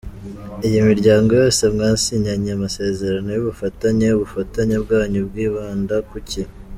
[0.67, 6.41] Iyi miryango yose mwasinyanye amasezerano y’ubufatanye, ubufatanye bwanyu bwibanda kuki?.